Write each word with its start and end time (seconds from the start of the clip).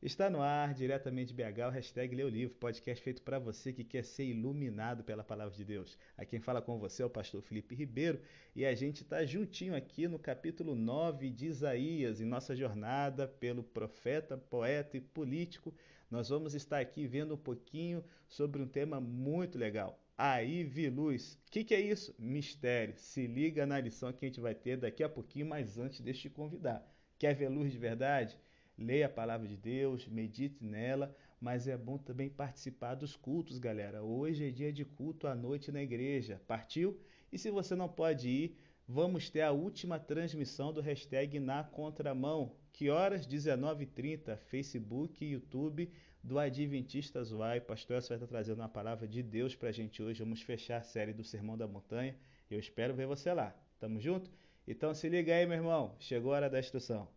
Está 0.00 0.30
no 0.30 0.40
ar, 0.40 0.74
diretamente 0.74 1.34
BH, 1.34 1.66
o 1.66 1.70
hashtag 1.70 2.22
o 2.22 2.28
Livro, 2.28 2.54
podcast 2.54 3.02
feito 3.02 3.20
para 3.20 3.36
você 3.40 3.72
que 3.72 3.82
quer 3.82 4.04
ser 4.04 4.26
iluminado 4.26 5.02
pela 5.02 5.24
palavra 5.24 5.56
de 5.56 5.64
Deus. 5.64 5.98
A 6.16 6.24
quem 6.24 6.38
fala 6.38 6.62
com 6.62 6.78
você 6.78 7.02
é 7.02 7.06
o 7.06 7.10
pastor 7.10 7.42
Felipe 7.42 7.74
Ribeiro 7.74 8.20
e 8.54 8.64
a 8.64 8.72
gente 8.76 9.02
está 9.02 9.24
juntinho 9.24 9.74
aqui 9.74 10.06
no 10.06 10.16
capítulo 10.16 10.76
9 10.76 11.30
de 11.30 11.46
Isaías, 11.46 12.20
em 12.20 12.24
nossa 12.24 12.54
jornada 12.54 13.26
pelo 13.26 13.64
profeta, 13.64 14.38
poeta 14.38 14.96
e 14.96 15.00
político. 15.00 15.74
Nós 16.08 16.28
vamos 16.28 16.54
estar 16.54 16.78
aqui 16.78 17.04
vendo 17.04 17.34
um 17.34 17.38
pouquinho 17.38 18.04
sobre 18.28 18.62
um 18.62 18.68
tema 18.68 19.00
muito 19.00 19.58
legal. 19.58 20.00
Aí 20.16 20.62
vi 20.62 20.88
luz. 20.88 21.40
O 21.48 21.50
que, 21.50 21.64
que 21.64 21.74
é 21.74 21.80
isso? 21.80 22.14
Mistério. 22.20 22.94
Se 22.96 23.26
liga 23.26 23.66
na 23.66 23.80
lição 23.80 24.12
que 24.12 24.24
a 24.24 24.28
gente 24.28 24.38
vai 24.40 24.54
ter 24.54 24.76
daqui 24.76 25.02
a 25.02 25.08
pouquinho, 25.08 25.46
mas 25.46 25.76
antes 25.76 26.00
deixa 26.00 26.20
te 26.20 26.30
convidar. 26.30 26.88
Quer 27.18 27.34
ver 27.34 27.48
luz 27.48 27.72
de 27.72 27.78
verdade? 27.78 28.38
Leia 28.78 29.06
a 29.06 29.10
palavra 29.10 29.48
de 29.48 29.56
Deus, 29.56 30.06
medite 30.06 30.64
nela, 30.64 31.14
mas 31.40 31.66
é 31.66 31.76
bom 31.76 31.98
também 31.98 32.28
participar 32.28 32.94
dos 32.94 33.16
cultos, 33.16 33.58
galera. 33.58 34.02
Hoje 34.02 34.46
é 34.46 34.50
dia 34.50 34.72
de 34.72 34.84
culto 34.84 35.26
à 35.26 35.34
noite 35.34 35.72
na 35.72 35.82
igreja. 35.82 36.40
Partiu? 36.46 36.98
E 37.32 37.38
se 37.38 37.50
você 37.50 37.74
não 37.74 37.88
pode 37.88 38.28
ir, 38.28 38.56
vamos 38.86 39.28
ter 39.28 39.42
a 39.42 39.52
última 39.52 39.98
transmissão 39.98 40.72
do 40.72 40.80
hashtag 40.80 41.38
Na 41.40 41.64
Contramão. 41.64 42.54
Que 42.72 42.88
horas? 42.88 43.26
19h30, 43.26 44.36
Facebook 44.36 45.24
e 45.24 45.32
YouTube 45.32 45.90
do 46.22 46.38
Adventistas 46.38 47.30
Vai. 47.30 47.60
Pastor 47.60 47.96
Elcio 47.96 48.08
vai 48.10 48.16
estar 48.16 48.26
trazendo 48.26 48.60
uma 48.60 48.68
palavra 48.68 49.06
de 49.06 49.22
Deus 49.22 49.54
para 49.54 49.70
a 49.70 49.72
gente 49.72 50.02
hoje. 50.02 50.22
Vamos 50.22 50.42
fechar 50.42 50.78
a 50.78 50.82
série 50.82 51.12
do 51.12 51.24
Sermão 51.24 51.56
da 51.56 51.66
Montanha. 51.66 52.16
Eu 52.50 52.58
espero 52.58 52.94
ver 52.94 53.06
você 53.06 53.32
lá. 53.32 53.54
Tamo 53.78 54.00
junto? 54.00 54.30
Então 54.66 54.94
se 54.94 55.08
liga 55.08 55.34
aí, 55.34 55.46
meu 55.46 55.56
irmão. 55.56 55.94
Chegou 55.98 56.32
a 56.32 56.36
hora 56.36 56.50
da 56.50 56.58
instrução. 56.58 57.08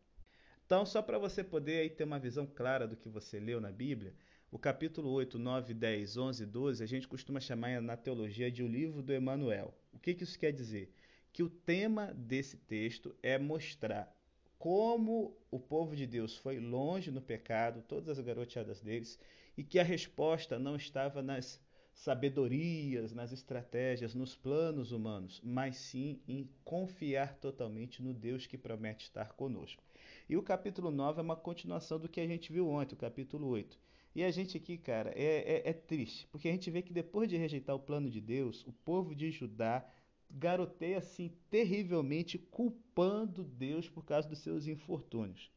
Então, 0.71 0.85
só 0.85 1.01
para 1.01 1.19
você 1.19 1.43
poder 1.43 1.81
aí 1.81 1.89
ter 1.89 2.05
uma 2.05 2.17
visão 2.17 2.47
clara 2.47 2.87
do 2.87 2.95
que 2.95 3.09
você 3.09 3.41
leu 3.41 3.59
na 3.59 3.73
Bíblia, 3.73 4.15
o 4.49 4.57
capítulo 4.57 5.09
8, 5.09 5.37
9, 5.37 5.73
10, 5.73 6.15
11 6.15 6.43
e 6.43 6.45
12, 6.45 6.81
a 6.81 6.87
gente 6.87 7.09
costuma 7.09 7.41
chamar 7.41 7.81
na 7.81 7.97
teologia 7.97 8.49
de 8.49 8.63
o 8.63 8.67
livro 8.69 9.01
do 9.01 9.11
Emanuel. 9.11 9.77
O 9.91 9.99
que, 9.99 10.13
que 10.13 10.23
isso 10.23 10.39
quer 10.39 10.53
dizer? 10.53 10.89
Que 11.33 11.43
o 11.43 11.49
tema 11.49 12.13
desse 12.13 12.55
texto 12.55 13.13
é 13.21 13.37
mostrar 13.37 14.15
como 14.57 15.37
o 15.51 15.59
povo 15.59 15.93
de 15.93 16.07
Deus 16.07 16.37
foi 16.37 16.57
longe 16.57 17.11
no 17.11 17.21
pecado, 17.21 17.83
todas 17.85 18.17
as 18.17 18.23
garoteadas 18.23 18.79
deles, 18.79 19.19
e 19.57 19.65
que 19.65 19.77
a 19.77 19.83
resposta 19.83 20.57
não 20.57 20.77
estava 20.77 21.21
nas 21.21 21.59
sabedorias, 21.93 23.11
nas 23.11 23.33
estratégias, 23.33 24.15
nos 24.15 24.37
planos 24.37 24.93
humanos, 24.93 25.41
mas 25.43 25.75
sim 25.75 26.21
em 26.25 26.49
confiar 26.63 27.35
totalmente 27.35 28.01
no 28.01 28.13
Deus 28.13 28.47
que 28.47 28.57
promete 28.57 29.03
estar 29.03 29.33
conosco. 29.33 29.83
E 30.31 30.37
o 30.37 30.41
capítulo 30.41 30.91
9 30.91 31.19
é 31.19 31.23
uma 31.23 31.35
continuação 31.35 31.99
do 31.99 32.07
que 32.07 32.21
a 32.21 32.25
gente 32.25 32.53
viu 32.53 32.69
ontem, 32.69 32.95
o 32.95 32.97
capítulo 32.97 33.49
8. 33.49 33.77
E 34.15 34.23
a 34.23 34.31
gente 34.31 34.55
aqui, 34.55 34.77
cara, 34.77 35.11
é, 35.13 35.57
é, 35.57 35.69
é 35.71 35.73
triste, 35.73 36.25
porque 36.31 36.47
a 36.47 36.51
gente 36.53 36.71
vê 36.71 36.81
que 36.81 36.93
depois 36.93 37.27
de 37.27 37.35
rejeitar 37.35 37.75
o 37.75 37.81
plano 37.81 38.09
de 38.09 38.21
Deus, 38.21 38.65
o 38.65 38.71
povo 38.71 39.13
de 39.13 39.29
Judá 39.29 39.85
garoteia 40.29 40.99
assim 40.99 41.33
terrivelmente, 41.49 42.37
culpando 42.37 43.43
Deus 43.43 43.89
por 43.89 44.05
causa 44.05 44.29
dos 44.29 44.39
seus 44.39 44.67
infortúnios. 44.67 45.51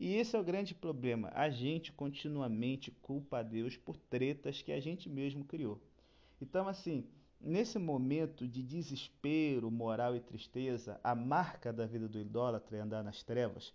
E 0.00 0.14
esse 0.14 0.34
é 0.34 0.40
o 0.40 0.44
grande 0.44 0.74
problema. 0.74 1.30
A 1.34 1.50
gente 1.50 1.92
continuamente 1.92 2.90
culpa 2.90 3.40
a 3.40 3.42
Deus 3.42 3.76
por 3.76 3.94
tretas 3.94 4.62
que 4.62 4.72
a 4.72 4.80
gente 4.80 5.06
mesmo 5.06 5.44
criou. 5.44 5.82
Então, 6.40 6.66
assim, 6.66 7.06
nesse 7.38 7.78
momento 7.78 8.48
de 8.48 8.62
desespero 8.62 9.70
moral 9.70 10.16
e 10.16 10.20
tristeza, 10.20 10.98
a 11.04 11.14
marca 11.14 11.70
da 11.70 11.84
vida 11.84 12.08
do 12.08 12.18
idólatra 12.18 12.78
é 12.78 12.80
andar 12.80 13.04
nas 13.04 13.22
trevas. 13.22 13.74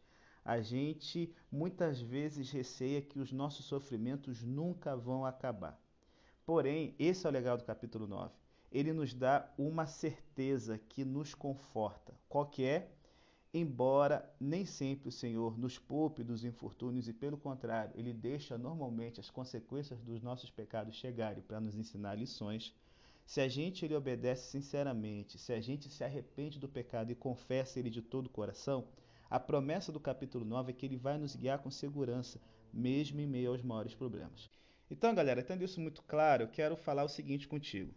A 0.50 0.61
gente 0.61 1.31
muitas 1.52 2.02
vezes 2.02 2.50
receia 2.50 3.03
que 3.03 3.19
os 3.19 3.31
nossos 3.31 3.66
sofrimentos 3.66 4.42
nunca 4.42 4.95
vão 4.95 5.23
acabar. 5.23 5.80
Porém, 6.44 6.95
esse 6.97 7.28
é 7.28 7.30
o 7.30 7.31
legal 7.31 7.55
do 7.55 7.64
capítulo 7.64 8.08
9. 8.08 8.33
Ele 8.72 8.92
nos 8.92 9.14
dá 9.14 9.47
uma 9.59 9.86
certeza 9.86 10.80
que 10.80 11.05
nos 11.05 11.36
conforta. 11.36 12.15
Qual 12.27 12.48
que 12.48 12.65
é? 12.65 12.89
Embora 13.54 14.27
nem 14.39 14.65
sempre 14.65 15.09
o 15.09 15.11
Senhor 15.11 15.55
nos 15.55 15.77
poupe 15.77 16.23
dos 16.23 16.43
infortúnios 16.43 17.08
e, 17.08 17.14
pelo 17.14 17.38
contrário, 17.38 17.93
Ele 17.95 18.11
deixa 18.11 18.58
normalmente 18.58 19.20
as 19.20 19.30
consequências 19.30 20.02
dos 20.02 20.20
nossos 20.20 20.49
pecados 20.49 20.95
chegarem 20.95 21.43
para 21.43 21.61
nos 21.61 21.76
ensinar 21.76 22.15
lições, 22.15 22.73
se 23.23 23.39
a 23.39 23.48
gente 23.48 23.88
lhe 23.88 23.93
obedece 23.93 24.49
sinceramente, 24.49 25.38
se 25.38 25.54
a 25.54 25.61
gente 25.61 25.88
se 25.89 26.04
arrepende 26.04 26.58
do 26.58 26.67
pecado 26.67 27.11
e 27.11 27.15
confessa 27.15 27.77
ele 27.77 27.92
de 27.92 28.02
todo 28.02 28.26
o 28.26 28.32
coração, 28.32 28.88
a 29.29 29.39
promessa 29.39 29.91
do 29.91 29.99
capítulo 29.99 30.43
9 30.43 30.71
é 30.71 30.73
que 30.73 30.85
ele 30.85 30.97
vai 30.97 31.17
nos 31.17 31.35
guiar 31.35 31.59
com 31.59 31.69
segurança, 31.69 32.41
mesmo 32.73 33.21
em 33.21 33.27
meio 33.27 33.51
aos 33.51 33.61
maiores 33.61 33.93
problemas. 33.93 34.49
Então, 34.89 35.13
galera, 35.13 35.43
tendo 35.43 35.63
isso 35.63 35.79
muito 35.79 36.01
claro, 36.01 36.43
eu 36.43 36.47
quero 36.47 36.75
falar 36.75 37.03
o 37.03 37.09
seguinte 37.09 37.47
contigo. 37.47 37.93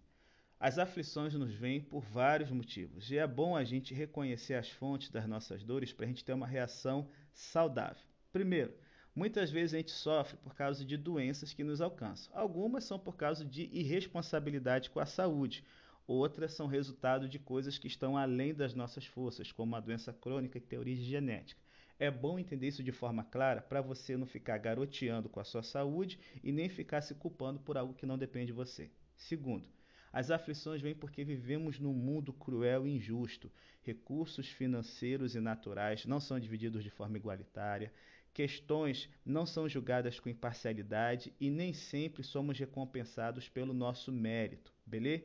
As 0.60 0.78
aflições 0.78 1.34
nos 1.34 1.54
vêm 1.54 1.80
por 1.80 2.04
vários 2.04 2.50
motivos 2.50 3.10
e 3.10 3.16
é 3.16 3.26
bom 3.26 3.56
a 3.56 3.64
gente 3.64 3.94
reconhecer 3.94 4.54
as 4.54 4.68
fontes 4.68 5.10
das 5.10 5.26
nossas 5.26 5.64
dores 5.64 5.92
para 5.92 6.04
a 6.04 6.08
gente 6.08 6.24
ter 6.24 6.34
uma 6.34 6.46
reação 6.46 7.08
saudável. 7.32 8.04
Primeiro, 8.30 8.74
muitas 9.14 9.50
vezes 9.50 9.74
a 9.74 9.78
gente 9.78 9.90
sofre 9.90 10.36
por 10.36 10.54
causa 10.54 10.84
de 10.84 10.96
doenças 10.96 11.52
que 11.54 11.64
nos 11.64 11.80
alcançam. 11.80 12.30
Algumas 12.36 12.84
são 12.84 12.98
por 12.98 13.16
causa 13.16 13.44
de 13.44 13.70
irresponsabilidade 13.72 14.90
com 14.90 15.00
a 15.00 15.06
saúde, 15.06 15.64
outras 16.06 16.52
são 16.52 16.66
resultado 16.66 17.28
de 17.28 17.38
coisas 17.38 17.78
que 17.78 17.86
estão 17.86 18.16
além 18.16 18.54
das 18.54 18.74
nossas 18.74 19.06
forças, 19.06 19.52
como 19.52 19.76
a 19.76 19.80
doença 19.80 20.12
crônica 20.12 20.60
que 20.60 20.66
tem 20.66 20.78
origem 20.78 21.04
genética. 21.04 21.60
É 21.98 22.10
bom 22.10 22.38
entender 22.38 22.68
isso 22.68 22.82
de 22.82 22.90
forma 22.90 23.22
clara 23.22 23.62
para 23.62 23.80
você 23.80 24.16
não 24.16 24.26
ficar 24.26 24.58
garoteando 24.58 25.28
com 25.28 25.38
a 25.38 25.44
sua 25.44 25.62
saúde 25.62 26.18
e 26.42 26.50
nem 26.50 26.68
ficar 26.68 27.00
se 27.00 27.14
culpando 27.14 27.60
por 27.60 27.78
algo 27.78 27.94
que 27.94 28.06
não 28.06 28.18
depende 28.18 28.46
de 28.46 28.52
você. 28.52 28.90
Segundo, 29.16 29.68
as 30.12 30.30
aflições 30.30 30.82
vêm 30.82 30.94
porque 30.94 31.24
vivemos 31.24 31.78
num 31.78 31.94
mundo 31.94 32.32
cruel 32.32 32.86
e 32.86 32.96
injusto. 32.96 33.50
Recursos 33.82 34.48
financeiros 34.48 35.34
e 35.34 35.40
naturais 35.40 36.04
não 36.04 36.20
são 36.20 36.38
divididos 36.38 36.82
de 36.82 36.90
forma 36.90 37.16
igualitária. 37.16 37.92
Questões 38.34 39.08
não 39.24 39.46
são 39.46 39.68
julgadas 39.68 40.18
com 40.18 40.28
imparcialidade 40.28 41.32
e 41.40 41.50
nem 41.50 41.72
sempre 41.72 42.22
somos 42.22 42.58
recompensados 42.58 43.48
pelo 43.48 43.72
nosso 43.72 44.10
mérito, 44.10 44.74
beleza? 44.84 45.24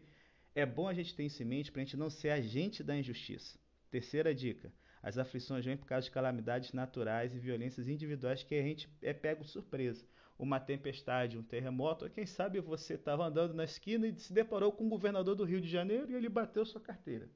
É 0.57 0.65
bom 0.65 0.87
a 0.87 0.93
gente 0.95 1.13
ter 1.13 1.23
isso 1.23 1.43
em 1.43 1.45
mente 1.45 1.71
para 1.71 1.83
a 1.83 1.85
gente 1.85 1.95
não 1.95 2.09
ser 2.09 2.31
agente 2.31 2.83
da 2.83 2.97
injustiça. 2.97 3.59
Terceira 3.91 4.33
dica: 4.33 4.73
as 5.03 5.15
aflições 5.19 5.63
vêm 5.63 5.77
por 5.77 5.85
causa 5.85 6.05
de 6.05 6.11
calamidades 6.11 6.73
naturais 6.73 7.35
e 7.35 7.37
violências 7.37 7.87
individuais 7.87 8.41
que 8.41 8.55
a 8.55 8.63
gente 8.63 8.89
é 9.03 9.13
pego 9.13 9.43
surpresa. 9.43 10.03
Uma 10.35 10.59
tempestade, 10.59 11.37
um 11.37 11.43
terremoto, 11.43 12.05
ou 12.05 12.09
quem 12.09 12.25
sabe 12.25 12.59
você 12.59 12.95
estava 12.95 13.27
andando 13.27 13.53
na 13.53 13.65
esquina 13.65 14.07
e 14.07 14.17
se 14.17 14.33
deparou 14.33 14.71
com 14.71 14.87
o 14.87 14.89
governador 14.89 15.35
do 15.35 15.43
Rio 15.43 15.61
de 15.61 15.67
Janeiro 15.67 16.09
e 16.09 16.15
ele 16.15 16.27
bateu 16.27 16.65
sua 16.65 16.81
carteira. 16.81 17.29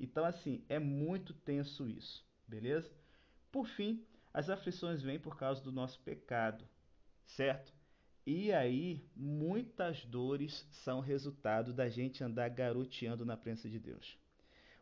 Então, 0.00 0.24
assim, 0.24 0.64
é 0.68 0.80
muito 0.80 1.32
tenso 1.32 1.88
isso, 1.88 2.26
beleza? 2.48 2.90
Por 3.52 3.68
fim, 3.68 4.04
as 4.34 4.50
aflições 4.50 5.00
vêm 5.00 5.20
por 5.20 5.36
causa 5.36 5.62
do 5.62 5.70
nosso 5.70 6.00
pecado, 6.00 6.68
certo? 7.24 7.72
E 8.24 8.52
aí, 8.52 9.04
muitas 9.16 10.04
dores 10.04 10.64
são 10.70 11.00
resultado 11.00 11.72
da 11.72 11.88
gente 11.88 12.22
andar 12.22 12.48
garoteando 12.50 13.24
na 13.24 13.36
presença 13.36 13.68
de 13.68 13.80
Deus. 13.80 14.16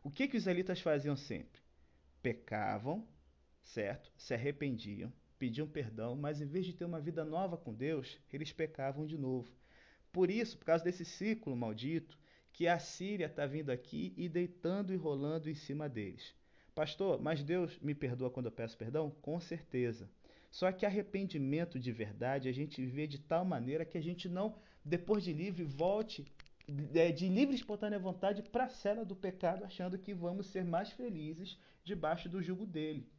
O 0.03 0.11
que, 0.11 0.27
que 0.27 0.37
os 0.37 0.43
israelitas 0.43 0.79
faziam 0.79 1.15
sempre? 1.15 1.59
Pecavam, 2.21 3.07
certo? 3.63 4.11
Se 4.15 4.35
arrependiam, 4.35 5.11
pediam 5.39 5.67
perdão, 5.67 6.15
mas 6.15 6.39
em 6.39 6.45
vez 6.45 6.67
de 6.67 6.73
ter 6.73 6.85
uma 6.85 7.01
vida 7.01 7.25
nova 7.25 7.57
com 7.57 7.73
Deus, 7.73 8.19
eles 8.31 8.51
pecavam 8.51 9.07
de 9.07 9.17
novo. 9.17 9.51
Por 10.11 10.29
isso, 10.29 10.57
por 10.59 10.65
causa 10.65 10.83
desse 10.83 11.03
ciclo 11.03 11.55
maldito, 11.55 12.19
que 12.53 12.67
a 12.67 12.77
Síria 12.77 13.25
está 13.25 13.47
vindo 13.47 13.71
aqui 13.71 14.13
e 14.15 14.29
deitando 14.29 14.93
e 14.93 14.97
rolando 14.97 15.49
em 15.49 15.55
cima 15.55 15.89
deles. 15.89 16.35
Pastor, 16.75 17.19
mas 17.19 17.43
Deus 17.43 17.79
me 17.79 17.95
perdoa 17.95 18.29
quando 18.29 18.45
eu 18.45 18.51
peço 18.51 18.77
perdão? 18.77 19.09
Com 19.21 19.39
certeza. 19.39 20.07
Só 20.51 20.71
que 20.71 20.85
arrependimento 20.85 21.79
de 21.79 21.91
verdade 21.91 22.49
a 22.49 22.51
gente 22.51 22.85
vê 22.85 23.07
de 23.07 23.17
tal 23.17 23.45
maneira 23.45 23.85
que 23.85 23.97
a 23.97 24.01
gente 24.01 24.27
não, 24.27 24.55
depois 24.83 25.23
de 25.23 25.31
livre, 25.31 25.63
volte 25.63 26.25
é, 26.93 27.11
de 27.11 27.27
livre 27.27 27.55
e 27.55 27.57
espontânea 27.57 27.97
vontade 27.97 28.43
para 28.43 28.65
a 28.65 28.69
cela 28.69 29.05
do 29.05 29.15
pecado, 29.15 29.63
achando 29.63 29.97
que 29.97 30.13
vamos 30.13 30.47
ser 30.47 30.65
mais 30.65 30.91
felizes 30.91 31.57
debaixo 31.83 32.27
do 32.29 32.43
jugo 32.43 32.65
dele. 32.65 33.09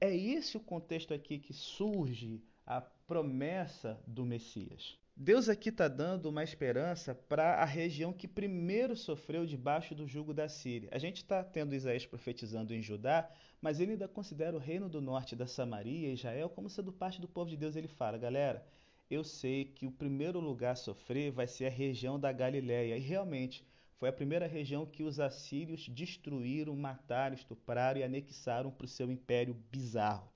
É 0.00 0.14
esse 0.14 0.56
o 0.56 0.60
contexto 0.60 1.14
aqui 1.14 1.38
que 1.38 1.54
surge 1.54 2.42
a 2.66 2.80
promessa 2.80 4.00
do 4.06 4.24
Messias. 4.24 4.98
Deus 5.16 5.48
aqui 5.48 5.68
está 5.68 5.86
dando 5.86 6.28
uma 6.28 6.42
esperança 6.42 7.14
para 7.14 7.54
a 7.54 7.64
região 7.64 8.12
que 8.12 8.26
primeiro 8.26 8.96
sofreu 8.96 9.46
debaixo 9.46 9.94
do 9.94 10.08
jugo 10.08 10.34
da 10.34 10.48
Síria. 10.48 10.88
A 10.90 10.98
gente 10.98 11.18
está 11.18 11.44
tendo 11.44 11.72
Isaías 11.72 12.04
profetizando 12.04 12.74
em 12.74 12.82
Judá, 12.82 13.30
mas 13.62 13.78
ele 13.78 13.92
ainda 13.92 14.08
considera 14.08 14.56
o 14.56 14.58
reino 14.58 14.88
do 14.88 15.00
norte 15.00 15.36
da 15.36 15.46
Samaria 15.46 16.08
e 16.08 16.14
Israel 16.14 16.48
como 16.48 16.68
sendo 16.68 16.92
parte 16.92 17.20
do 17.20 17.28
povo 17.28 17.48
de 17.48 17.56
Deus. 17.56 17.76
Ele 17.76 17.86
fala, 17.86 18.18
galera, 18.18 18.66
eu 19.08 19.22
sei 19.22 19.66
que 19.66 19.86
o 19.86 19.92
primeiro 19.92 20.40
lugar 20.40 20.72
a 20.72 20.76
sofrer 20.76 21.30
vai 21.30 21.46
ser 21.46 21.66
a 21.66 21.70
região 21.70 22.18
da 22.18 22.32
Galiléia. 22.32 22.96
E 22.96 23.00
realmente 23.00 23.64
foi 23.96 24.08
a 24.08 24.12
primeira 24.12 24.48
região 24.48 24.84
que 24.84 25.04
os 25.04 25.20
assírios 25.20 25.88
destruíram, 25.88 26.74
mataram, 26.74 27.36
estupraram 27.36 28.00
e 28.00 28.02
anexaram 28.02 28.72
para 28.72 28.84
o 28.84 28.88
seu 28.88 29.12
império 29.12 29.54
bizarro. 29.70 30.28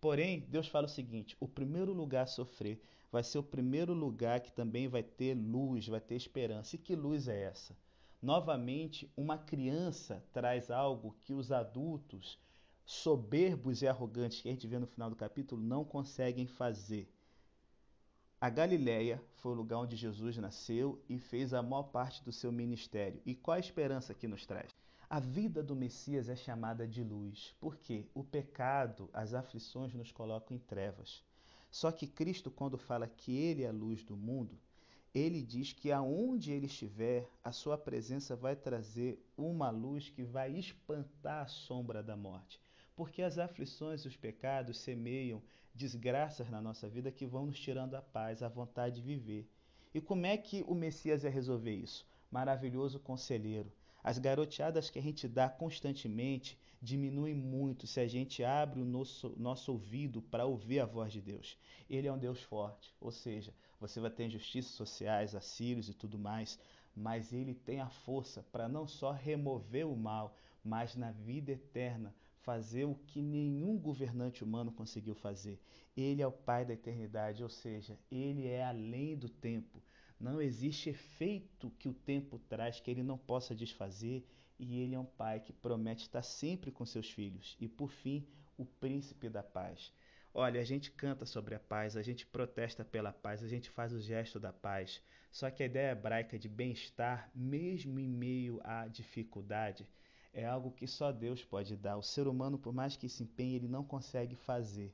Porém, 0.00 0.46
Deus 0.48 0.68
fala 0.68 0.86
o 0.86 0.88
seguinte: 0.88 1.36
o 1.40 1.48
primeiro 1.48 1.92
lugar 1.92 2.22
a 2.22 2.26
sofrer 2.26 2.80
vai 3.14 3.22
ser 3.22 3.38
o 3.38 3.44
primeiro 3.44 3.94
lugar 3.94 4.40
que 4.40 4.50
também 4.50 4.88
vai 4.88 5.00
ter 5.04 5.34
luz, 5.34 5.86
vai 5.86 6.00
ter 6.00 6.16
esperança. 6.16 6.74
E 6.74 6.78
que 6.80 6.96
luz 6.96 7.28
é 7.28 7.44
essa? 7.44 7.76
Novamente, 8.20 9.08
uma 9.16 9.38
criança 9.38 10.20
traz 10.32 10.68
algo 10.68 11.14
que 11.22 11.32
os 11.32 11.52
adultos 11.52 12.40
soberbos 12.84 13.82
e 13.82 13.86
arrogantes 13.86 14.40
que 14.40 14.48
a 14.48 14.50
gente 14.50 14.66
vê 14.66 14.80
no 14.80 14.88
final 14.88 15.08
do 15.08 15.14
capítulo 15.14 15.62
não 15.62 15.84
conseguem 15.84 16.48
fazer. 16.48 17.08
A 18.40 18.50
Galileia 18.50 19.22
foi 19.36 19.52
o 19.52 19.54
lugar 19.54 19.78
onde 19.78 19.94
Jesus 19.94 20.36
nasceu 20.38 21.00
e 21.08 21.16
fez 21.16 21.54
a 21.54 21.62
maior 21.62 21.84
parte 21.84 22.20
do 22.24 22.32
seu 22.32 22.50
ministério. 22.50 23.22
E 23.24 23.32
qual 23.32 23.54
a 23.54 23.60
esperança 23.60 24.12
que 24.12 24.26
nos 24.26 24.44
traz? 24.44 24.74
A 25.08 25.20
vida 25.20 25.62
do 25.62 25.76
Messias 25.76 26.28
é 26.28 26.34
chamada 26.34 26.84
de 26.84 27.04
luz, 27.04 27.54
porque 27.60 28.08
o 28.12 28.24
pecado, 28.24 29.08
as 29.12 29.34
aflições 29.34 29.94
nos 29.94 30.10
colocam 30.10 30.56
em 30.56 30.58
trevas. 30.58 31.22
Só 31.74 31.90
que 31.90 32.06
Cristo, 32.06 32.52
quando 32.52 32.78
fala 32.78 33.08
que 33.08 33.36
Ele 33.36 33.64
é 33.64 33.68
a 33.68 33.72
luz 33.72 34.04
do 34.04 34.16
mundo, 34.16 34.56
ele 35.12 35.42
diz 35.42 35.72
que 35.72 35.90
aonde 35.90 36.52
ele 36.52 36.66
estiver, 36.66 37.28
a 37.42 37.50
sua 37.50 37.76
presença 37.76 38.36
vai 38.36 38.54
trazer 38.54 39.20
uma 39.36 39.70
luz 39.70 40.08
que 40.08 40.22
vai 40.22 40.52
espantar 40.52 41.42
a 41.42 41.48
sombra 41.48 42.00
da 42.00 42.16
morte. 42.16 42.60
Porque 42.94 43.22
as 43.22 43.38
aflições 43.38 44.02
e 44.02 44.08
os 44.08 44.16
pecados 44.16 44.78
semeiam 44.78 45.42
desgraças 45.74 46.48
na 46.48 46.62
nossa 46.62 46.88
vida 46.88 47.10
que 47.10 47.26
vão 47.26 47.46
nos 47.46 47.58
tirando 47.58 47.96
a 47.96 48.02
paz, 48.02 48.40
a 48.40 48.48
vontade 48.48 48.96
de 48.96 49.02
viver. 49.02 49.44
E 49.92 50.00
como 50.00 50.26
é 50.26 50.36
que 50.36 50.62
o 50.68 50.76
Messias 50.76 51.24
ia 51.24 51.30
resolver 51.30 51.74
isso? 51.74 52.06
Maravilhoso 52.30 53.00
conselheiro. 53.00 53.72
As 54.04 54.18
garoteadas 54.18 54.90
que 54.90 54.98
a 54.98 55.02
gente 55.02 55.26
dá 55.26 55.48
constantemente 55.48 56.58
diminuem 56.82 57.34
muito 57.34 57.86
se 57.86 57.98
a 58.00 58.06
gente 58.06 58.44
abre 58.44 58.78
o 58.78 58.84
nosso, 58.84 59.34
nosso 59.38 59.72
ouvido 59.72 60.20
para 60.20 60.44
ouvir 60.44 60.80
a 60.80 60.84
voz 60.84 61.10
de 61.10 61.22
Deus. 61.22 61.56
Ele 61.88 62.06
é 62.06 62.12
um 62.12 62.18
Deus 62.18 62.42
forte, 62.42 62.94
ou 63.00 63.10
seja, 63.10 63.54
você 63.80 64.00
vai 64.00 64.10
ter 64.10 64.26
injustiças 64.26 64.72
sociais, 64.72 65.34
assírios 65.34 65.88
e 65.88 65.94
tudo 65.94 66.18
mais, 66.18 66.58
mas 66.94 67.32
ele 67.32 67.54
tem 67.54 67.80
a 67.80 67.88
força 67.88 68.42
para 68.52 68.68
não 68.68 68.86
só 68.86 69.10
remover 69.10 69.86
o 69.86 69.96
mal, 69.96 70.36
mas 70.62 70.94
na 70.94 71.10
vida 71.10 71.52
eterna 71.52 72.14
fazer 72.42 72.84
o 72.84 72.94
que 73.06 73.22
nenhum 73.22 73.78
governante 73.78 74.44
humano 74.44 74.70
conseguiu 74.70 75.14
fazer. 75.14 75.58
Ele 75.96 76.20
é 76.20 76.26
o 76.26 76.30
Pai 76.30 76.66
da 76.66 76.74
eternidade, 76.74 77.42
ou 77.42 77.48
seja, 77.48 77.98
ele 78.10 78.46
é 78.46 78.62
além 78.62 79.16
do 79.16 79.30
tempo. 79.30 79.82
Não 80.24 80.40
existe 80.40 80.88
efeito 80.88 81.70
que 81.78 81.86
o 81.86 81.92
tempo 81.92 82.38
traz 82.38 82.80
que 82.80 82.90
ele 82.90 83.02
não 83.02 83.18
possa 83.18 83.54
desfazer, 83.54 84.26
e 84.58 84.80
ele 84.80 84.94
é 84.94 84.98
um 84.98 85.04
pai 85.04 85.38
que 85.38 85.52
promete 85.52 86.04
estar 86.04 86.22
sempre 86.22 86.70
com 86.70 86.86
seus 86.86 87.10
filhos. 87.10 87.54
E 87.60 87.68
por 87.68 87.90
fim, 87.90 88.26
o 88.56 88.64
príncipe 88.64 89.28
da 89.28 89.42
paz. 89.42 89.92
Olha, 90.32 90.62
a 90.62 90.64
gente 90.64 90.90
canta 90.90 91.26
sobre 91.26 91.54
a 91.54 91.60
paz, 91.60 91.94
a 91.94 92.00
gente 92.00 92.24
protesta 92.24 92.82
pela 92.82 93.12
paz, 93.12 93.42
a 93.42 93.48
gente 93.48 93.68
faz 93.68 93.92
o 93.92 94.00
gesto 94.00 94.40
da 94.40 94.50
paz. 94.50 95.02
Só 95.30 95.50
que 95.50 95.62
a 95.62 95.66
ideia 95.66 95.92
hebraica 95.92 96.38
de 96.38 96.48
bem-estar, 96.48 97.30
mesmo 97.34 98.00
em 98.00 98.08
meio 98.08 98.62
à 98.64 98.88
dificuldade, 98.88 99.86
é 100.32 100.46
algo 100.46 100.72
que 100.72 100.86
só 100.86 101.12
Deus 101.12 101.44
pode 101.44 101.76
dar. 101.76 101.98
O 101.98 102.02
ser 102.02 102.26
humano, 102.26 102.58
por 102.58 102.72
mais 102.72 102.96
que 102.96 103.10
se 103.10 103.24
empenhe, 103.24 103.56
ele 103.56 103.68
não 103.68 103.84
consegue 103.84 104.36
fazer. 104.36 104.90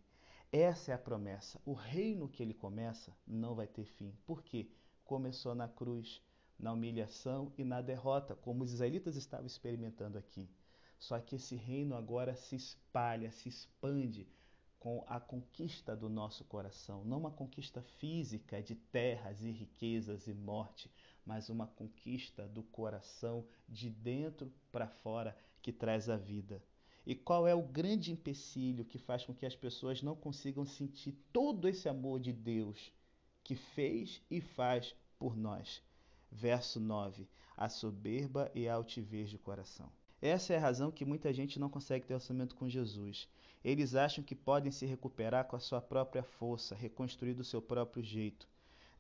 Essa 0.50 0.90
é 0.90 0.94
a 0.96 0.98
promessa. 0.98 1.60
O 1.64 1.72
reino 1.72 2.28
que 2.28 2.42
ele 2.42 2.52
começa 2.52 3.16
não 3.24 3.54
vai 3.54 3.68
ter 3.68 3.84
fim. 3.84 4.12
Por 4.26 4.42
quê? 4.42 4.68
Começou 5.10 5.56
na 5.56 5.66
cruz, 5.66 6.22
na 6.56 6.72
humilhação 6.72 7.52
e 7.58 7.64
na 7.64 7.82
derrota, 7.82 8.36
como 8.36 8.62
os 8.62 8.72
israelitas 8.72 9.16
estavam 9.16 9.44
experimentando 9.44 10.16
aqui. 10.16 10.48
Só 11.00 11.18
que 11.18 11.34
esse 11.34 11.56
reino 11.56 11.96
agora 11.96 12.36
se 12.36 12.54
espalha, 12.54 13.28
se 13.32 13.48
expande 13.48 14.28
com 14.78 15.04
a 15.08 15.18
conquista 15.18 15.96
do 15.96 16.08
nosso 16.08 16.44
coração, 16.44 17.04
não 17.04 17.18
uma 17.18 17.32
conquista 17.32 17.82
física 17.82 18.62
de 18.62 18.76
terras 18.76 19.42
e 19.42 19.50
riquezas 19.50 20.28
e 20.28 20.32
morte, 20.32 20.88
mas 21.26 21.48
uma 21.48 21.66
conquista 21.66 22.46
do 22.46 22.62
coração 22.62 23.44
de 23.68 23.90
dentro 23.90 24.48
para 24.70 24.86
fora 24.86 25.36
que 25.60 25.72
traz 25.72 26.08
a 26.08 26.16
vida. 26.16 26.62
E 27.04 27.16
qual 27.16 27.48
é 27.48 27.54
o 27.54 27.66
grande 27.66 28.12
empecilho 28.12 28.84
que 28.84 28.96
faz 28.96 29.24
com 29.24 29.34
que 29.34 29.44
as 29.44 29.56
pessoas 29.56 30.02
não 30.02 30.14
consigam 30.14 30.64
sentir 30.64 31.18
todo 31.32 31.66
esse 31.66 31.88
amor 31.88 32.20
de 32.20 32.32
Deus 32.32 32.92
que 33.42 33.54
fez 33.54 34.22
e 34.30 34.40
faz 34.40 34.94
por 35.18 35.36
nós? 35.36 35.82
Verso 36.30 36.78
9: 36.78 37.28
A 37.56 37.68
soberba 37.68 38.50
e 38.54 38.68
a 38.68 38.74
altivez 38.74 39.30
de 39.30 39.38
coração. 39.38 39.90
Essa 40.22 40.52
é 40.52 40.56
a 40.56 40.60
razão 40.60 40.90
que 40.90 41.04
muita 41.04 41.32
gente 41.32 41.58
não 41.58 41.70
consegue 41.70 42.06
ter 42.06 42.14
orçamento 42.14 42.54
com 42.54 42.68
Jesus. 42.68 43.28
Eles 43.64 43.94
acham 43.94 44.22
que 44.22 44.34
podem 44.34 44.70
se 44.70 44.84
recuperar 44.84 45.46
com 45.46 45.56
a 45.56 45.60
sua 45.60 45.80
própria 45.80 46.22
força, 46.22 46.74
reconstruir 46.74 47.34
do 47.34 47.44
seu 47.44 47.62
próprio 47.62 48.02
jeito. 48.02 48.46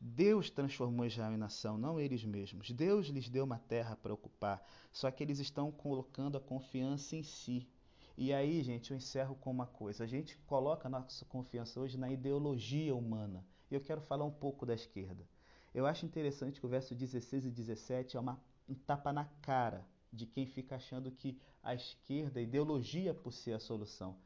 Deus 0.00 0.48
transformou 0.48 1.04
Israel 1.04 1.34
em 1.34 1.36
nação, 1.36 1.76
não 1.76 2.00
eles 2.00 2.24
mesmos. 2.24 2.70
Deus 2.70 3.08
lhes 3.08 3.28
deu 3.28 3.44
uma 3.44 3.58
terra 3.58 3.96
para 3.96 4.14
ocupar, 4.14 4.66
só 4.90 5.10
que 5.10 5.22
eles 5.22 5.38
estão 5.38 5.70
colocando 5.70 6.38
a 6.38 6.40
confiança 6.40 7.16
em 7.16 7.22
si. 7.22 7.68
E 8.16 8.32
aí, 8.32 8.62
gente, 8.62 8.90
eu 8.90 8.96
encerro 8.96 9.34
com 9.34 9.50
uma 9.50 9.66
coisa. 9.66 10.04
A 10.04 10.06
gente 10.06 10.38
coloca 10.46 10.88
a 10.88 10.90
nossa 10.90 11.24
confiança 11.26 11.78
hoje 11.78 11.98
na 11.98 12.10
ideologia 12.10 12.94
humana. 12.94 13.44
E 13.70 13.74
eu 13.74 13.80
quero 13.80 14.00
falar 14.00 14.24
um 14.24 14.32
pouco 14.32 14.66
da 14.66 14.74
esquerda. 14.74 15.26
Eu 15.72 15.86
acho 15.86 16.04
interessante 16.04 16.58
que 16.58 16.66
o 16.66 16.68
verso 16.68 16.94
16 16.94 17.44
e 17.46 17.50
17 17.50 18.16
é 18.16 18.20
uma, 18.20 18.42
um 18.68 18.74
tapa 18.74 19.12
na 19.12 19.24
cara 19.40 19.86
de 20.12 20.26
quem 20.26 20.44
fica 20.44 20.76
achando 20.76 21.10
que 21.10 21.38
a 21.62 21.74
esquerda, 21.74 22.40
a 22.40 22.42
ideologia 22.42 23.14
por 23.14 23.32
ser 23.32 23.52
a 23.52 23.60
solução. 23.60 24.16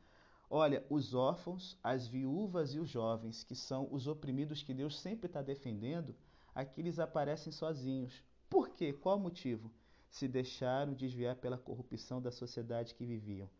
Olha, 0.49 0.85
os 0.89 1.15
órfãos, 1.15 1.79
as 1.83 2.07
viúvas 2.07 2.75
e 2.75 2.79
os 2.79 2.89
jovens, 2.89 3.43
que 3.43 3.55
são 3.55 3.89
os 3.91 4.07
oprimidos 4.07 4.63
que 4.63 4.73
Deus 4.73 4.99
sempre 5.01 5.27
está 5.27 5.43
defendendo, 5.43 6.15
aqui 6.55 6.81
eles 6.81 6.99
aparecem 6.99 7.53
sozinhos. 7.53 8.23
Por 8.49 8.71
quê? 8.71 8.93
Qual 8.93 9.17
o 9.17 9.21
motivo? 9.21 9.71
Se 10.09 10.29
deixaram 10.29 10.95
desviar 10.95 11.37
pela 11.37 11.59
corrupção 11.59 12.23
da 12.23 12.31
sociedade 12.31 12.95
que 12.95 13.05
viviam. 13.05 13.51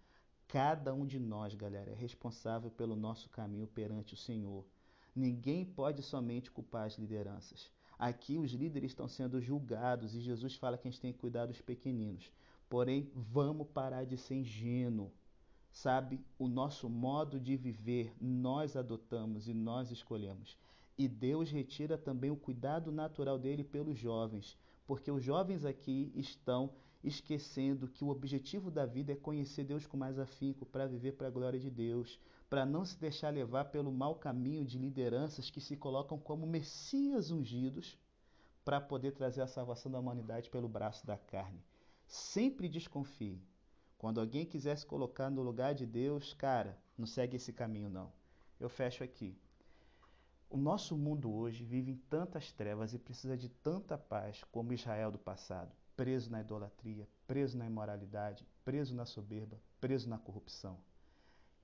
Cada 0.47 0.95
um 0.95 1.05
de 1.05 1.19
nós, 1.19 1.55
galera, 1.55 1.91
é 1.91 1.95
responsável 1.95 2.71
pelo 2.71 2.95
nosso 2.95 3.29
caminho 3.29 3.67
perante 3.67 4.15
o 4.15 4.17
Senhor. 4.17 4.65
Ninguém 5.15 5.65
pode 5.65 6.03
somente 6.03 6.51
culpar 6.51 6.87
as 6.87 6.99
lideranças. 6.99 7.71
Aqui 7.99 8.37
os 8.37 8.53
líderes 8.53 8.91
estão 8.91 9.07
sendo 9.07 9.41
julgados 9.41 10.15
e 10.15 10.21
Jesus 10.21 10.57
fala 10.57 10.77
que 10.77 10.89
a 10.89 10.91
gente 10.91 11.01
tem 11.01 11.13
que 11.13 11.19
cuidar 11.19 11.47
dos 11.47 11.61
pequeninos. 11.61 12.33
Porém, 12.69 13.11
vamos 13.15 13.69
parar 13.69 14.05
de 14.05 14.17
ser 14.17 14.35
ingênuo. 14.35 15.13
Sabe, 15.71 16.21
o 16.39 16.49
nosso 16.49 16.89
modo 16.89 17.39
de 17.41 17.57
viver 17.57 18.15
nós 18.21 18.77
adotamos 18.77 19.49
e 19.49 19.55
nós 19.55 19.91
escolhemos. 19.91 20.57
E 20.97 21.09
Deus 21.09 21.51
retira 21.51 21.99
também 21.99 22.31
o 22.31 22.37
cuidado 22.37 22.93
natural 22.93 23.39
dele 23.39 23.65
pelos 23.65 23.99
jovens, 23.99 24.57
porque 24.87 25.11
os 25.11 25.23
jovens 25.23 25.65
aqui 25.65 26.13
estão 26.15 26.71
esquecendo 27.05 27.87
que 27.87 28.03
o 28.03 28.09
objetivo 28.09 28.71
da 28.71 28.87
vida 28.87 29.13
é 29.13 29.17
conhecer 29.17 29.65
Deus 29.65 29.87
com 29.87 29.97
mais 29.97 30.19
afinco 30.19 30.65
para 30.65 30.87
viver 30.87 31.13
para 31.13 31.29
a 31.29 31.31
glória 31.31 31.61
de 31.61 31.71
Deus, 31.71 32.19
para 32.49 32.65
não 32.65 32.85
se 32.85 32.99
deixar 32.99 33.31
levar 33.31 33.67
pelo 33.67 33.93
mau 33.93 34.15
caminho 34.15 34.65
de 34.65 34.79
lideranças 34.79 35.51
que 35.51 35.61
se 35.61 35.77
colocam 35.77 36.19
como 36.19 36.47
messias 36.47 37.31
ungidos 37.31 37.99
para 38.65 38.81
poder 38.81 39.13
trazer 39.13 39.43
a 39.43 39.47
salvação 39.47 39.93
da 39.93 39.99
humanidade 39.99 40.49
pelo 40.49 40.69
braço 40.69 41.07
da 41.07 41.19
carne. 41.19 41.63
Sempre 42.07 42.69
desconfie. 42.69 43.43
Quando 43.99 44.21
alguém 44.21 44.47
quiser 44.47 44.77
se 44.77 44.87
colocar 44.87 45.31
no 45.31 45.43
lugar 45.43 45.75
de 45.75 45.87
Deus, 45.87 46.33
cara, 46.35 46.79
não 46.97 47.07
segue 47.07 47.37
esse 47.37 47.53
caminho 47.53 47.89
não. 47.89 48.13
Eu 48.59 48.69
fecho 48.69 49.05
aqui. 49.05 49.37
O 50.49 50.57
nosso 50.57 50.97
mundo 50.97 51.35
hoje 51.35 51.65
vive 51.65 51.93
em 51.93 51.97
tantas 52.09 52.53
trevas 52.53 52.95
e 52.95 52.99
precisa 52.99 53.37
de 53.37 53.49
tanta 53.49 53.99
paz 53.99 54.45
como 54.53 54.73
Israel 54.73 55.11
do 55.11 55.19
passado, 55.19 55.73
preso 55.97 56.31
na 56.31 56.41
idolatria, 56.41 57.09
preso 57.27 57.57
na 57.57 57.67
imoralidade, 57.67 58.47
preso 58.65 58.95
na 58.95 59.07
soberba, 59.07 59.61
preso 59.81 60.09
na 60.09 60.19
corrupção. 60.19 60.79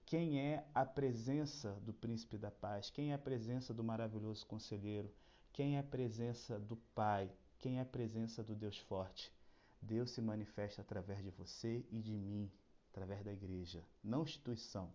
Quem 0.07 0.41
é 0.41 0.67
a 0.75 0.85
presença 0.85 1.73
do 1.83 1.93
príncipe 1.93 2.37
da 2.37 2.51
paz? 2.51 2.91
Quem 2.91 3.13
é 3.13 3.15
a 3.15 3.19
presença 3.19 3.73
do 3.73 3.85
maravilhoso 3.85 4.47
conselheiro? 4.47 5.13
Quem 5.53 5.77
é 5.77 5.81
a 5.81 5.85
presença 5.85 6.59
do 6.59 6.77
Pai? 6.95 7.31
Quem 7.59 7.79
é 7.79 7.83
a 7.83 7.85
presença 7.85 8.43
do 8.43 8.55
Deus 8.55 8.79
forte? 8.79 9.33
Deus 9.81 10.11
se 10.11 10.21
manifesta 10.21 10.83
através 10.83 11.23
de 11.23 11.31
você 11.31 11.85
e 11.91 12.01
de 12.01 12.17
mim, 12.17 12.51
através 12.91 13.23
da 13.23 13.33
igreja, 13.33 13.85
não 14.03 14.23
instituição, 14.23 14.93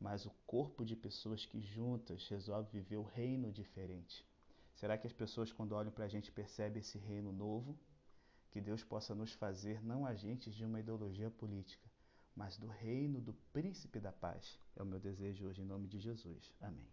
mas 0.00 0.24
o 0.24 0.30
corpo 0.46 0.84
de 0.84 0.96
pessoas 0.96 1.44
que 1.44 1.60
juntas 1.60 2.26
resolvem 2.28 2.70
viver 2.70 2.96
o 2.96 3.02
reino 3.02 3.52
diferente. 3.52 4.24
Será 4.74 4.98
que 4.98 5.06
as 5.06 5.12
pessoas, 5.12 5.52
quando 5.52 5.72
olham 5.72 5.92
para 5.92 6.04
a 6.04 6.08
gente, 6.08 6.32
percebem 6.32 6.80
esse 6.80 6.98
reino 6.98 7.32
novo? 7.32 7.78
Que 8.54 8.60
Deus 8.60 8.84
possa 8.84 9.16
nos 9.16 9.32
fazer 9.32 9.82
não 9.82 10.06
agentes 10.06 10.54
de 10.54 10.64
uma 10.64 10.78
ideologia 10.78 11.28
política, 11.28 11.90
mas 12.36 12.56
do 12.56 12.68
reino 12.68 13.20
do 13.20 13.34
príncipe 13.52 13.98
da 13.98 14.12
paz. 14.12 14.60
É 14.76 14.82
o 14.84 14.86
meu 14.86 15.00
desejo 15.00 15.48
hoje 15.48 15.60
em 15.60 15.64
nome 15.64 15.88
de 15.88 15.98
Jesus. 15.98 16.54
Amém. 16.60 16.86